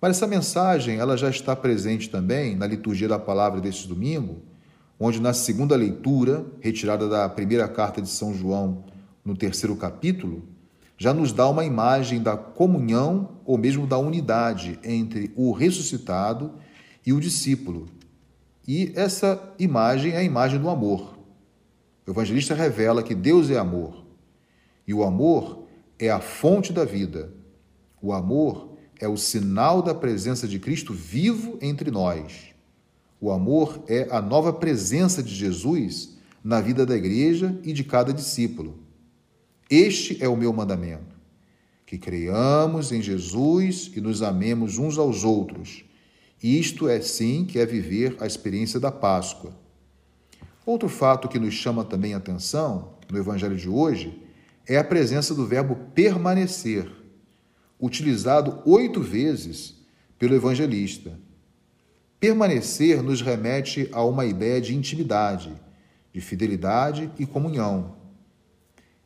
Mas 0.00 0.16
essa 0.16 0.26
mensagem 0.26 0.98
ela 0.98 1.16
já 1.16 1.30
está 1.30 1.54
presente 1.54 2.10
também 2.10 2.56
na 2.56 2.66
liturgia 2.66 3.06
da 3.06 3.18
palavra 3.18 3.60
deste 3.60 3.86
domingo, 3.86 4.42
onde 4.98 5.20
na 5.20 5.32
segunda 5.32 5.76
leitura, 5.76 6.44
retirada 6.60 7.08
da 7.08 7.28
primeira 7.28 7.68
carta 7.68 8.02
de 8.02 8.08
São 8.08 8.34
João, 8.34 8.84
no 9.24 9.36
terceiro 9.36 9.76
capítulo, 9.76 10.42
já 10.98 11.12
nos 11.12 11.32
dá 11.32 11.48
uma 11.48 11.64
imagem 11.64 12.22
da 12.22 12.36
comunhão 12.36 13.30
ou 13.44 13.58
mesmo 13.58 13.86
da 13.86 13.98
unidade 13.98 14.78
entre 14.84 15.32
o 15.34 15.52
ressuscitado 15.52 16.52
e 17.04 17.12
o 17.12 17.20
discípulo. 17.20 17.88
E 18.66 18.92
essa 18.94 19.52
imagem 19.58 20.12
é 20.12 20.18
a 20.18 20.22
imagem 20.22 20.60
do 20.60 20.68
amor. 20.68 21.18
O 22.06 22.10
evangelista 22.10 22.54
revela 22.54 23.02
que 23.02 23.14
Deus 23.14 23.50
é 23.50 23.58
amor. 23.58 24.04
E 24.86 24.94
o 24.94 25.02
amor 25.02 25.61
é 26.02 26.10
a 26.10 26.20
fonte 26.20 26.72
da 26.72 26.84
vida. 26.84 27.32
O 28.02 28.12
amor 28.12 28.76
é 28.98 29.06
o 29.06 29.16
sinal 29.16 29.80
da 29.80 29.94
presença 29.94 30.48
de 30.48 30.58
Cristo 30.58 30.92
vivo 30.92 31.56
entre 31.62 31.92
nós. 31.92 32.52
O 33.20 33.30
amor 33.30 33.84
é 33.86 34.08
a 34.10 34.20
nova 34.20 34.52
presença 34.52 35.22
de 35.22 35.32
Jesus 35.32 36.18
na 36.42 36.60
vida 36.60 36.84
da 36.84 36.96
igreja 36.96 37.56
e 37.62 37.72
de 37.72 37.84
cada 37.84 38.12
discípulo. 38.12 38.80
Este 39.70 40.20
é 40.20 40.28
o 40.28 40.36
meu 40.36 40.52
mandamento: 40.52 41.14
que 41.86 41.96
creiamos 41.96 42.90
em 42.90 43.00
Jesus 43.00 43.88
e 43.94 44.00
nos 44.00 44.22
amemos 44.22 44.78
uns 44.78 44.98
aos 44.98 45.22
outros. 45.22 45.84
Isto 46.42 46.88
é 46.88 47.00
sim 47.00 47.44
que 47.44 47.60
é 47.60 47.64
viver 47.64 48.16
a 48.18 48.26
experiência 48.26 48.80
da 48.80 48.90
Páscoa. 48.90 49.52
Outro 50.66 50.88
fato 50.88 51.28
que 51.28 51.38
nos 51.38 51.54
chama 51.54 51.84
também 51.84 52.12
a 52.12 52.16
atenção 52.16 52.94
no 53.08 53.16
evangelho 53.16 53.56
de 53.56 53.68
hoje 53.68 54.21
é 54.66 54.76
a 54.76 54.84
presença 54.84 55.34
do 55.34 55.46
verbo 55.46 55.76
permanecer, 55.94 56.90
utilizado 57.80 58.62
oito 58.64 59.00
vezes 59.00 59.74
pelo 60.18 60.34
evangelista. 60.34 61.18
Permanecer 62.20 63.02
nos 63.02 63.20
remete 63.20 63.88
a 63.92 64.04
uma 64.04 64.24
ideia 64.24 64.60
de 64.60 64.74
intimidade, 64.74 65.52
de 66.12 66.20
fidelidade 66.20 67.10
e 67.18 67.26
comunhão. 67.26 67.96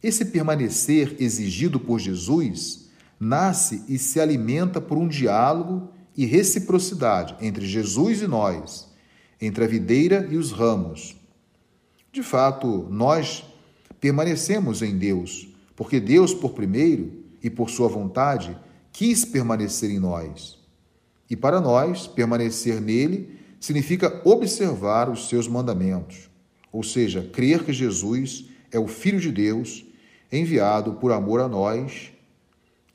Esse 0.02 0.26
permanecer 0.26 1.16
exigido 1.18 1.80
por 1.80 1.98
Jesus 1.98 2.90
nasce 3.18 3.82
e 3.88 3.98
se 3.98 4.20
alimenta 4.20 4.80
por 4.80 4.98
um 4.98 5.08
diálogo 5.08 5.90
e 6.16 6.26
reciprocidade 6.26 7.34
entre 7.40 7.66
Jesus 7.66 8.20
e 8.20 8.26
nós, 8.26 8.88
entre 9.40 9.64
a 9.64 9.66
videira 9.66 10.28
e 10.30 10.36
os 10.36 10.52
ramos. 10.52 11.16
De 12.12 12.22
fato, 12.22 12.86
nós 12.90 13.44
permanecemos 14.00 14.82
em 14.82 14.96
Deus, 14.96 15.48
porque 15.74 16.00
Deus, 16.00 16.34
por 16.34 16.52
primeiro 16.52 17.24
e 17.42 17.50
por 17.50 17.70
sua 17.70 17.88
vontade, 17.88 18.56
quis 18.92 19.24
permanecer 19.24 19.90
em 19.90 19.98
nós. 19.98 20.58
E 21.28 21.36
para 21.36 21.60
nós, 21.60 22.06
permanecer 22.06 22.80
nele 22.80 23.38
significa 23.60 24.20
observar 24.24 25.10
os 25.10 25.28
seus 25.28 25.48
mandamentos, 25.48 26.30
ou 26.72 26.82
seja, 26.82 27.28
crer 27.32 27.64
que 27.64 27.72
Jesus 27.72 28.46
é 28.70 28.78
o 28.78 28.86
Filho 28.86 29.20
de 29.20 29.32
Deus, 29.32 29.84
enviado 30.30 30.94
por 30.94 31.12
amor 31.12 31.40
a 31.40 31.48
nós 31.48 32.12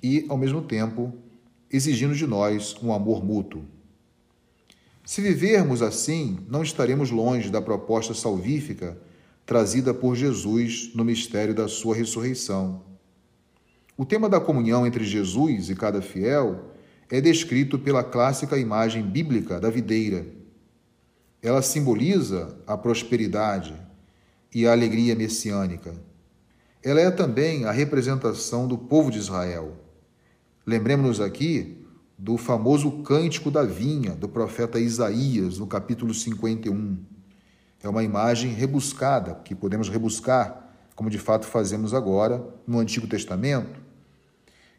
e, 0.02 0.26
ao 0.30 0.38
mesmo 0.38 0.62
tempo, 0.62 1.14
exigindo 1.72 2.16
de 2.16 2.28
nós 2.28 2.76
um 2.82 2.94
amor 2.94 3.24
mútuo. 3.24 3.64
Se 5.06 5.22
vivermos 5.22 5.82
assim, 5.82 6.40
não 6.48 6.64
estaremos 6.64 7.12
longe 7.12 7.50
da 7.50 7.62
proposta 7.62 8.14
salvífica 8.14 8.98
trazida 9.52 9.94
por 9.94 10.16
Jesus 10.16 10.92
no 10.96 11.04
mistério 11.04 11.54
da 11.54 11.68
sua 11.68 11.94
ressurreição. 11.94 12.86
O 13.98 14.06
tema 14.06 14.30
da 14.30 14.40
comunhão 14.40 14.88
entre 14.88 15.04
Jesus 15.04 15.70
e 15.70 15.76
cada 15.76 16.02
fiel 16.02 16.72
é 17.10 17.20
descrito 17.20 17.78
pela 17.78 18.02
clássica 18.02 18.58
imagem 18.58 19.04
bíblica 19.04 19.60
da 19.60 19.70
videira. 19.70 20.26
Ela 21.42 21.62
simboliza 21.62 22.58
a 22.66 22.78
prosperidade 22.78 23.76
e 24.56 24.66
a 24.66 24.72
alegria 24.72 25.18
messiânica. 25.18 25.96
Ela 26.82 27.02
é 27.02 27.12
também 27.12 27.66
a 27.66 27.74
representação 27.74 28.70
do 28.70 28.78
povo 28.78 29.12
de 29.12 29.18
Israel. 29.18 29.76
Lembremos-nos 30.66 31.20
aqui 31.20 31.86
do 32.18 32.38
famoso 32.38 33.04
cântico 33.04 33.52
da 33.52 33.64
vinha 33.64 34.12
do 34.12 34.30
profeta 34.30 34.80
Isaías, 34.80 35.58
no 35.58 35.68
capítulo 35.68 36.14
51 36.14 37.21
é 37.84 37.90
uma 37.90 38.04
imagem 38.04 38.54
rebuscada, 38.54 39.36
que 39.44 39.56
podemos 39.56 39.90
rebuscar, 39.90 40.70
como 40.96 41.10
de 41.10 41.18
fato 41.18 41.46
fazemos 41.46 41.94
agora 41.94 42.44
no 42.68 42.80
Antigo 42.80 43.08
Testamento. 43.08 43.80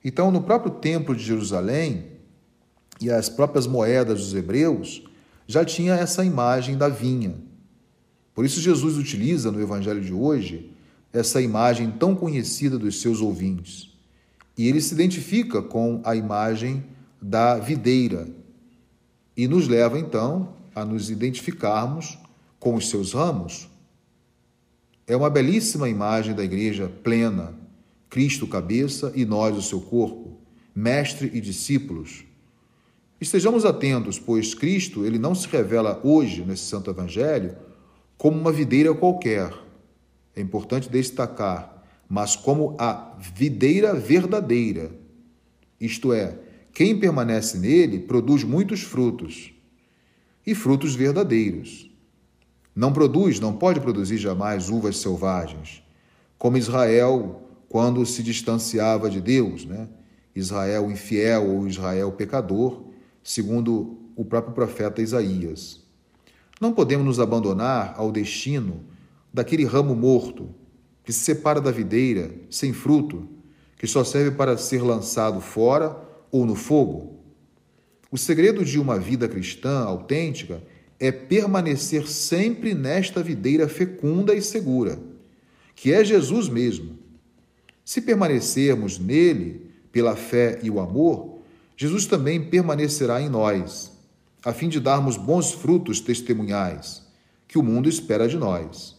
Então, 0.05 0.31
no 0.31 0.43
próprio 0.43 0.73
Templo 0.73 1.15
de 1.15 1.23
Jerusalém 1.23 2.07
e 3.01 3.11
as 3.11 3.29
próprias 3.29 3.67
moedas 3.67 4.21
dos 4.21 4.35
hebreus 4.35 5.03
já 5.47 5.65
tinha 5.65 5.95
essa 5.95 6.25
imagem 6.25 6.77
da 6.77 6.89
vinha. 6.89 7.35
Por 8.35 8.45
isso, 8.45 8.61
Jesus 8.61 8.97
utiliza 8.97 9.51
no 9.51 9.61
Evangelho 9.61 10.01
de 10.01 10.13
hoje 10.13 10.73
essa 11.13 11.41
imagem 11.41 11.91
tão 11.91 12.15
conhecida 12.15 12.79
dos 12.79 13.01
seus 13.01 13.21
ouvintes. 13.21 13.93
E 14.57 14.69
ele 14.69 14.81
se 14.81 14.95
identifica 14.95 15.61
com 15.61 16.01
a 16.05 16.15
imagem 16.17 16.85
da 17.21 17.59
videira 17.59 18.29
e 19.37 19.47
nos 19.47 19.69
leva 19.69 19.99
então 19.99 20.55
a 20.75 20.85
nos 20.85 21.11
identificarmos 21.11 22.19
com 22.63 22.77
os 22.77 22.89
seus 22.89 23.13
ramos. 23.13 23.69
É 25.05 25.17
uma 25.17 25.29
belíssima 25.29 25.89
imagem 25.89 26.33
da 26.33 26.45
igreja 26.45 26.89
plena, 27.03 27.59
Cristo 28.09 28.47
cabeça 28.47 29.13
e 29.17 29.25
nós 29.25 29.57
o 29.57 29.61
seu 29.61 29.81
corpo, 29.81 30.39
mestre 30.73 31.29
e 31.35 31.41
discípulos. 31.41 32.25
Estejamos 33.21 33.65
atentos, 33.65 34.17
pois 34.17 34.55
Cristo, 34.55 35.05
ele 35.05 35.19
não 35.19 35.35
se 35.35 35.49
revela 35.49 36.01
hoje 36.05 36.45
nesse 36.45 36.63
santo 36.63 36.89
evangelho 36.89 37.57
como 38.17 38.39
uma 38.39 38.53
videira 38.53 38.95
qualquer. 38.95 39.53
É 40.37 40.41
importante 40.41 40.89
destacar, 40.89 41.85
mas 42.09 42.37
como 42.37 42.77
a 42.79 43.17
videira 43.19 43.93
verdadeira. 43.93 44.93
Isto 45.81 46.13
é, 46.13 46.39
quem 46.73 46.97
permanece 46.97 47.59
nele 47.59 47.99
produz 47.99 48.45
muitos 48.45 48.83
frutos, 48.83 49.53
e 50.47 50.55
frutos 50.55 50.95
verdadeiros. 50.95 51.92
Não 52.75 52.93
produz, 52.93 53.39
não 53.39 53.53
pode 53.53 53.81
produzir 53.81 54.17
jamais 54.17 54.71
uvas 54.71 54.97
selvagens, 54.97 55.83
como 56.39 56.57
Israel 56.57 57.43
quando 57.69 58.05
se 58.05 58.23
distanciava 58.23 59.09
de 59.09 59.21
Deus, 59.21 59.65
né? 59.65 59.89
Israel 60.35 60.91
infiel 60.91 61.49
ou 61.49 61.67
Israel 61.67 62.13
pecador, 62.13 62.85
segundo 63.23 63.99
o 64.17 64.25
próprio 64.25 64.55
profeta 64.55 65.03
Isaías. 65.03 65.83
Não 66.61 66.73
podemos 66.73 67.05
nos 67.05 67.21
abandonar 67.21 67.95
ao 67.97 68.13
destino 68.13 68.85
daquele 69.33 69.65
ramo 69.65 69.95
morto 69.95 70.51
que 71.05 71.13
se 71.13 71.21
separa 71.21 71.61
da 71.61 71.71
videira, 71.71 72.35
sem 72.51 72.73
fruto, 72.73 73.29
que 73.77 73.87
só 73.87 74.05
serve 74.05 74.31
para 74.31 74.57
ser 74.57 74.83
lançado 74.83 75.41
fora 75.41 75.97
ou 76.31 76.47
no 76.47 76.55
fogo. 76.55 77.19
O 78.11 78.19
segredo 78.19 78.65
de 78.65 78.79
uma 78.79 78.99
vida 78.99 79.29
cristã 79.29 79.81
autêntica 79.81 80.63
é 81.03 81.11
permanecer 81.11 82.07
sempre 82.07 82.75
nesta 82.75 83.25
videira 83.25 83.69
fecunda 83.69 84.37
e 84.37 84.41
segura, 84.41 85.01
que 85.75 85.93
é 85.93 86.05
Jesus 86.05 86.49
mesmo. 86.49 86.97
Se 87.85 88.01
permanecermos 88.01 89.01
nele 89.01 89.69
pela 89.91 90.15
fé 90.15 90.61
e 90.63 90.71
o 90.71 90.79
amor, 90.79 91.41
Jesus 91.77 92.07
também 92.07 92.41
permanecerá 92.49 93.21
em 93.21 93.29
nós, 93.29 93.91
a 94.45 94.53
fim 94.53 94.69
de 94.69 94.79
darmos 94.79 95.17
bons 95.17 95.51
frutos 95.51 95.99
testemunhais 95.99 97.05
que 97.49 97.59
o 97.59 97.65
mundo 97.65 97.89
espera 97.89 98.29
de 98.29 98.39
nós. 98.39 98.97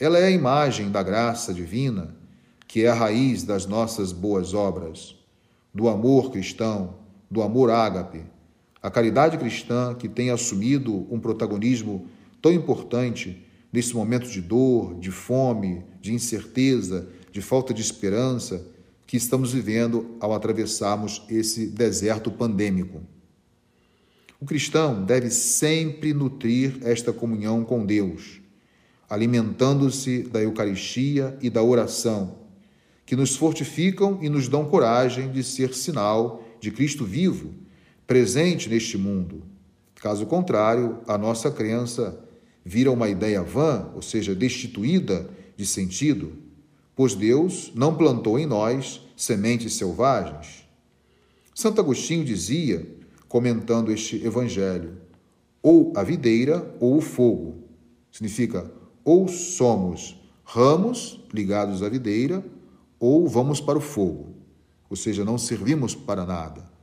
Ela 0.00 0.18
é 0.18 0.24
a 0.24 0.30
imagem 0.32 0.90
da 0.90 1.04
graça 1.04 1.54
divina, 1.54 2.16
que 2.66 2.82
é 2.82 2.88
a 2.88 2.94
raiz 2.94 3.44
das 3.44 3.64
nossas 3.64 4.10
boas 4.10 4.54
obras, 4.54 5.14
do 5.72 5.88
amor 5.88 6.32
cristão, 6.32 6.96
do 7.30 7.42
amor 7.42 7.70
ágape, 7.70 8.24
a 8.86 8.90
caridade 8.90 9.36
cristã 9.36 9.96
que 9.96 10.08
tem 10.08 10.30
assumido 10.30 11.08
um 11.10 11.18
protagonismo 11.18 12.06
tão 12.40 12.52
importante 12.52 13.44
nesse 13.72 13.92
momento 13.92 14.30
de 14.30 14.40
dor, 14.40 14.94
de 15.00 15.10
fome, 15.10 15.84
de 16.00 16.14
incerteza, 16.14 17.08
de 17.32 17.42
falta 17.42 17.74
de 17.74 17.82
esperança 17.82 18.64
que 19.04 19.16
estamos 19.16 19.52
vivendo 19.52 20.14
ao 20.20 20.32
atravessarmos 20.32 21.24
esse 21.28 21.66
deserto 21.66 22.30
pandêmico. 22.30 23.02
O 24.40 24.46
cristão 24.46 25.04
deve 25.04 25.30
sempre 25.30 26.14
nutrir 26.14 26.78
esta 26.82 27.12
comunhão 27.12 27.64
com 27.64 27.84
Deus, 27.84 28.40
alimentando-se 29.10 30.22
da 30.22 30.40
Eucaristia 30.40 31.36
e 31.42 31.50
da 31.50 31.60
oração, 31.60 32.36
que 33.04 33.16
nos 33.16 33.34
fortificam 33.34 34.20
e 34.22 34.28
nos 34.28 34.46
dão 34.46 34.64
coragem 34.64 35.32
de 35.32 35.42
ser 35.42 35.74
sinal 35.74 36.44
de 36.60 36.70
Cristo 36.70 37.04
vivo 37.04 37.65
presente 38.06 38.68
neste 38.68 38.96
mundo. 38.96 39.42
Caso 39.96 40.26
contrário, 40.26 41.00
a 41.06 41.18
nossa 41.18 41.50
crença 41.50 42.18
vira 42.64 42.90
uma 42.90 43.08
ideia 43.08 43.42
vã, 43.42 43.90
ou 43.94 44.02
seja, 44.02 44.34
destituída 44.34 45.28
de 45.56 45.66
sentido, 45.66 46.32
pois 46.94 47.14
Deus 47.14 47.72
não 47.74 47.96
plantou 47.96 48.38
em 48.38 48.46
nós 48.46 49.00
sementes 49.16 49.74
selvagens. 49.74 50.66
Santo 51.54 51.80
Agostinho 51.80 52.24
dizia, 52.24 52.86
comentando 53.28 53.90
este 53.90 54.24
evangelho, 54.24 54.98
ou 55.62 55.92
a 55.96 56.02
videira 56.02 56.76
ou 56.78 56.98
o 56.98 57.00
fogo. 57.00 57.64
Significa 58.12 58.70
ou 59.04 59.28
somos 59.28 60.20
ramos 60.44 61.24
ligados 61.32 61.82
à 61.82 61.88
videira, 61.88 62.44
ou 62.98 63.28
vamos 63.28 63.60
para 63.60 63.78
o 63.78 63.80
fogo. 63.80 64.34
Ou 64.88 64.96
seja, 64.96 65.24
não 65.24 65.36
servimos 65.36 65.94
para 65.94 66.24
nada. 66.24 66.75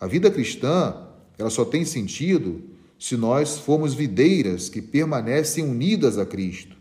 A 0.00 0.06
vida 0.06 0.30
cristã, 0.30 1.08
ela 1.36 1.50
só 1.50 1.64
tem 1.64 1.84
sentido 1.84 2.62
se 2.98 3.16
nós 3.16 3.58
formos 3.58 3.94
videiras 3.94 4.68
que 4.68 4.82
permanecem 4.82 5.64
unidas 5.64 6.18
a 6.18 6.26
Cristo. 6.26 6.76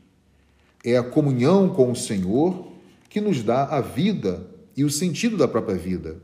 É 0.84 0.98
a 0.98 1.04
comunhão 1.04 1.70
com 1.70 1.92
o 1.92 1.96
Senhor 1.96 2.72
que 3.10 3.22
nos 3.22 3.44
dá 3.44 3.66
a 3.66 3.82
vida 3.82 4.50
e 4.76 4.84
o 4.84 4.90
sentido 4.90 5.38
da 5.38 5.48
própria 5.48 5.78
vida. 5.78 6.22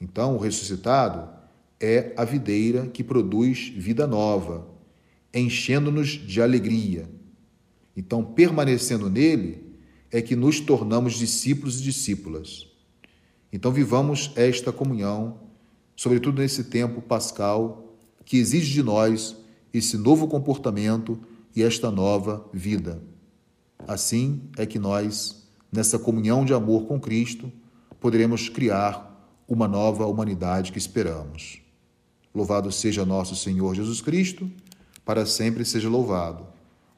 Então, 0.00 0.36
o 0.36 0.38
ressuscitado 0.38 1.28
é 1.78 2.12
a 2.16 2.24
videira 2.24 2.86
que 2.86 3.04
produz 3.04 3.68
vida 3.76 4.06
nova, 4.06 4.66
enchendo-nos 5.32 6.08
de 6.08 6.40
alegria. 6.40 7.08
Então, 7.94 8.24
permanecendo 8.24 9.10
nele, 9.10 9.62
é 10.10 10.22
que 10.22 10.34
nos 10.34 10.60
tornamos 10.60 11.14
discípulos 11.14 11.80
e 11.80 11.82
discípulas. 11.82 12.66
Então, 13.52 13.70
vivamos 13.70 14.32
esta 14.36 14.72
comunhão 14.72 15.49
sobretudo 16.00 16.40
nesse 16.40 16.64
tempo 16.64 17.02
pascal 17.02 17.94
que 18.24 18.38
exige 18.38 18.72
de 18.72 18.82
nós 18.82 19.36
esse 19.70 19.98
novo 19.98 20.26
comportamento 20.26 21.20
e 21.54 21.62
esta 21.62 21.90
nova 21.90 22.48
vida. 22.54 23.02
Assim 23.86 24.40
é 24.56 24.64
que 24.64 24.78
nós, 24.78 25.46
nessa 25.70 25.98
comunhão 25.98 26.42
de 26.42 26.54
amor 26.54 26.86
com 26.86 26.98
Cristo, 26.98 27.52
poderemos 28.00 28.48
criar 28.48 29.30
uma 29.46 29.68
nova 29.68 30.06
humanidade 30.06 30.72
que 30.72 30.78
esperamos. 30.78 31.60
Louvado 32.34 32.72
seja 32.72 33.04
nosso 33.04 33.36
Senhor 33.36 33.74
Jesus 33.74 34.00
Cristo, 34.00 34.50
para 35.04 35.26
sempre 35.26 35.66
seja 35.66 35.90
louvado. 35.90 36.46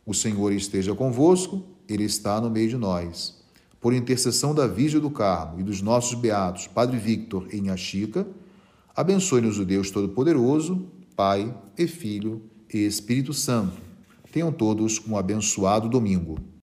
O 0.07 0.15
Senhor 0.15 0.53
esteja 0.53 0.95
convosco, 0.95 1.65
Ele 1.89 2.05
está 2.05 2.41
no 2.41 2.49
meio 2.49 2.69
de 2.69 2.77
nós. 2.77 3.43
Por 3.81 3.95
intercessão 3.95 4.55
da 4.55 4.69
Virgem 4.69 5.01
do 5.01 5.11
Carmo 5.11 5.59
e 5.59 5.65
dos 5.65 5.83
nossos 5.83 6.15
beatos 6.15 6.69
Padre 6.69 6.99
Victor 6.99 7.49
e 7.53 7.57
Inha 7.57 7.77
Chica, 7.77 8.25
Abençoe-nos 8.95 9.59
o 9.59 9.65
Deus 9.65 9.91
Todo-Poderoso, 9.91 10.87
Pai 11.17 11.55
e 11.79 11.87
Filho 11.87 12.43
e 12.73 12.79
Espírito 12.79 13.33
Santo. 13.33 13.81
Tenham 14.31 14.53
todos 14.53 15.01
um 15.09 15.17
abençoado 15.17 15.89
domingo. 15.89 16.39